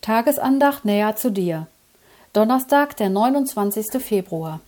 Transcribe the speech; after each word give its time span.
Tagesandacht 0.00 0.86
näher 0.86 1.14
zu 1.16 1.30
dir. 1.30 1.66
Donnerstag, 2.32 2.96
der 2.96 3.10
29. 3.10 4.02
Februar. 4.02 4.60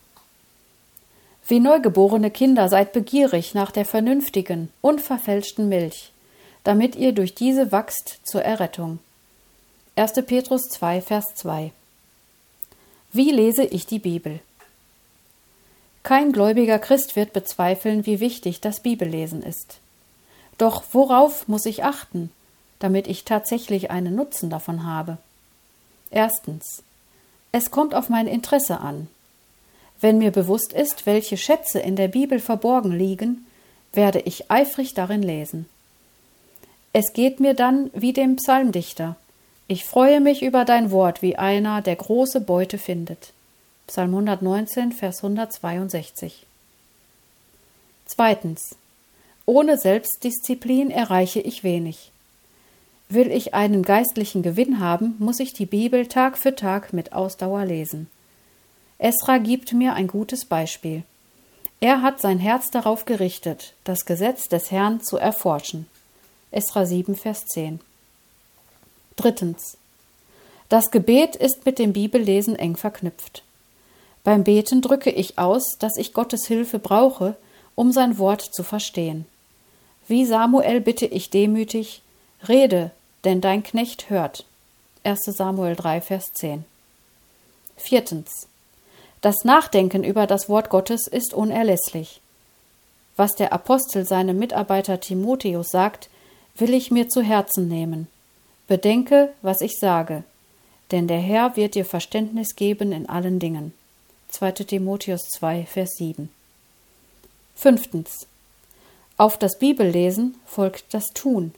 Wie 1.48 1.58
neugeborene 1.58 2.30
Kinder 2.30 2.68
seid 2.68 2.92
begierig 2.92 3.54
nach 3.54 3.70
der 3.70 3.86
vernünftigen, 3.86 4.70
unverfälschten 4.82 5.70
Milch, 5.70 6.12
damit 6.64 6.96
ihr 6.96 7.12
durch 7.12 7.34
diese 7.34 7.72
wachst 7.72 8.20
zur 8.24 8.42
Errettung. 8.42 8.98
1. 9.96 10.12
Petrus 10.26 10.68
2, 10.68 11.00
Vers 11.00 11.34
2. 11.36 11.72
Wie 13.12 13.30
lese 13.30 13.64
ich 13.64 13.86
die 13.86 14.00
Bibel? 14.00 14.40
Kein 16.02 16.32
gläubiger 16.32 16.78
Christ 16.78 17.16
wird 17.16 17.32
bezweifeln, 17.32 18.04
wie 18.04 18.20
wichtig 18.20 18.60
das 18.60 18.80
Bibellesen 18.80 19.42
ist. 19.42 19.78
Doch 20.58 20.84
worauf 20.92 21.48
muss 21.48 21.64
ich 21.64 21.84
achten, 21.84 22.30
damit 22.82 23.06
ich 23.06 23.24
tatsächlich 23.24 23.90
einen 23.90 24.14
Nutzen 24.14 24.50
davon 24.50 24.84
habe? 24.84 25.18
Erstens. 26.10 26.82
Es 27.52 27.70
kommt 27.70 27.94
auf 27.94 28.08
mein 28.08 28.26
Interesse 28.26 28.80
an. 28.80 29.08
Wenn 30.00 30.18
mir 30.18 30.30
bewusst 30.30 30.72
ist, 30.72 31.06
welche 31.06 31.36
Schätze 31.36 31.78
in 31.78 31.96
der 31.96 32.08
Bibel 32.08 32.40
verborgen 32.40 32.92
liegen, 32.92 33.46
werde 33.92 34.20
ich 34.20 34.50
eifrig 34.50 34.94
darin 34.94 35.22
lesen. 35.22 35.66
Es 36.92 37.12
geht 37.12 37.40
mir 37.40 37.54
dann 37.54 37.90
wie 37.94 38.12
dem 38.12 38.36
Psalmdichter. 38.36 39.16
Ich 39.68 39.84
freue 39.84 40.20
mich 40.20 40.42
über 40.42 40.64
dein 40.64 40.90
Wort, 40.90 41.22
wie 41.22 41.36
einer, 41.36 41.80
der 41.82 41.96
große 41.96 42.40
Beute 42.40 42.78
findet. 42.78 43.32
Psalm 43.86 44.10
119, 44.10 44.92
Vers 44.92 45.18
162. 45.18 46.46
Zweitens. 48.06 48.76
Ohne 49.46 49.78
Selbstdisziplin 49.78 50.90
erreiche 50.90 51.40
ich 51.40 51.64
wenig. 51.64 52.11
Will 53.14 53.30
ich 53.30 53.52
einen 53.52 53.82
geistlichen 53.82 54.42
Gewinn 54.42 54.80
haben, 54.80 55.16
muss 55.18 55.38
ich 55.38 55.52
die 55.52 55.66
Bibel 55.66 56.06
Tag 56.06 56.38
für 56.38 56.54
Tag 56.54 56.94
mit 56.94 57.12
Ausdauer 57.12 57.66
lesen. 57.66 58.08
Esra 58.96 59.36
gibt 59.36 59.74
mir 59.74 59.92
ein 59.92 60.06
gutes 60.06 60.46
Beispiel. 60.46 61.02
Er 61.80 62.00
hat 62.00 62.22
sein 62.22 62.38
Herz 62.38 62.70
darauf 62.70 63.04
gerichtet, 63.04 63.74
das 63.84 64.06
Gesetz 64.06 64.48
des 64.48 64.70
Herrn 64.70 65.02
zu 65.02 65.18
erforschen. 65.18 65.88
Esra 66.52 66.86
7, 66.86 67.14
Vers 67.14 67.44
10. 67.44 67.80
Drittens. 69.16 69.76
Das 70.70 70.90
Gebet 70.90 71.36
ist 71.36 71.66
mit 71.66 71.78
dem 71.78 71.92
Bibellesen 71.92 72.56
eng 72.56 72.76
verknüpft. 72.76 73.42
Beim 74.24 74.42
Beten 74.42 74.80
drücke 74.80 75.10
ich 75.10 75.38
aus, 75.38 75.76
dass 75.78 75.98
ich 75.98 76.14
Gottes 76.14 76.46
Hilfe 76.46 76.78
brauche, 76.78 77.36
um 77.74 77.92
sein 77.92 78.16
Wort 78.16 78.40
zu 78.40 78.62
verstehen. 78.62 79.26
Wie 80.08 80.24
Samuel 80.24 80.80
bitte 80.80 81.04
ich 81.04 81.28
demütig, 81.28 82.00
rede, 82.48 82.90
denn 83.24 83.40
dein 83.40 83.62
Knecht 83.62 84.10
hört. 84.10 84.44
1 85.04 85.20
Samuel 85.24 85.76
3, 85.76 86.00
Vers 86.00 86.32
10. 86.34 86.64
Viertens. 87.76 88.46
Das 89.20 89.44
Nachdenken 89.44 90.04
über 90.04 90.26
das 90.26 90.48
Wort 90.48 90.68
Gottes 90.68 91.06
ist 91.06 91.34
unerlässlich. 91.34 92.20
Was 93.16 93.34
der 93.34 93.52
Apostel 93.52 94.06
seinem 94.06 94.38
Mitarbeiter 94.38 95.00
Timotheus 95.00 95.70
sagt, 95.70 96.08
will 96.56 96.74
ich 96.74 96.90
mir 96.90 97.08
zu 97.08 97.22
Herzen 97.22 97.68
nehmen. 97.68 98.08
Bedenke, 98.66 99.32
was 99.42 99.60
ich 99.60 99.78
sage, 99.78 100.24
denn 100.90 101.08
der 101.08 101.20
Herr 101.20 101.56
wird 101.56 101.74
dir 101.74 101.84
Verständnis 101.84 102.54
geben 102.56 102.92
in 102.92 103.08
allen 103.08 103.38
Dingen. 103.38 103.72
2. 104.30 104.52
Timotheus 104.52 105.28
2, 105.28 105.66
Vers 105.66 105.90
7. 105.98 106.30
Fünftens. 107.54 108.26
Auf 109.18 109.36
das 109.36 109.58
Bibellesen 109.58 110.36
folgt 110.46 110.94
das 110.94 111.04
Tun. 111.14 111.54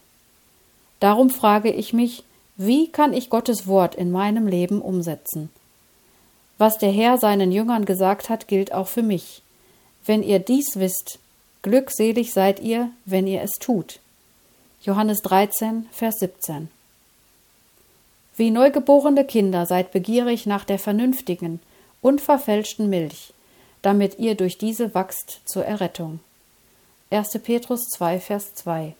Darum 1.05 1.29
frage 1.29 1.71
ich 1.71 1.93
mich, 1.93 2.23
wie 2.57 2.87
kann 2.87 3.13
ich 3.13 3.29
Gottes 3.29 3.67
Wort 3.67 3.93
in 3.93 4.09
meinem 4.09 4.47
Leben 4.47 4.81
umsetzen? 4.81 5.51
Was 6.57 6.79
der 6.79 6.91
Herr 6.91 7.19
seinen 7.19 7.51
Jüngern 7.51 7.85
gesagt 7.85 8.27
hat, 8.27 8.47
gilt 8.47 8.73
auch 8.73 8.87
für 8.87 9.03
mich. 9.03 9.43
Wenn 10.03 10.23
ihr 10.23 10.39
dies 10.39 10.65
wisst, 10.77 11.19
glückselig 11.61 12.33
seid 12.33 12.59
ihr, 12.59 12.89
wenn 13.05 13.27
ihr 13.27 13.43
es 13.43 13.51
tut. 13.59 13.99
Johannes 14.81 15.21
13, 15.21 15.87
Vers 15.91 16.15
17. 16.21 16.69
Wie 18.35 18.49
neugeborene 18.49 19.25
Kinder 19.25 19.67
seid 19.67 19.91
begierig 19.91 20.47
nach 20.47 20.65
der 20.65 20.79
vernünftigen, 20.79 21.59
unverfälschten 22.01 22.89
Milch, 22.89 23.31
damit 23.83 24.17
ihr 24.17 24.33
durch 24.33 24.57
diese 24.57 24.95
wachst 24.95 25.41
zur 25.45 25.65
Errettung. 25.65 26.19
1. 27.11 27.37
Petrus 27.43 27.89
2, 27.89 28.19
Vers 28.19 28.55
2 28.55 28.95